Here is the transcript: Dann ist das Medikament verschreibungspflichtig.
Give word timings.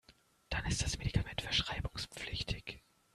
Dann 0.49 0.65
ist 0.65 0.81
das 0.83 0.97
Medikament 0.97 1.43
verschreibungspflichtig. 1.43 2.81